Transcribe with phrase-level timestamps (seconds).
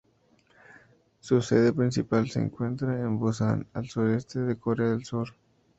[1.19, 5.31] Su sede principal se encuentra en Busan al sur este de Corea del Sur.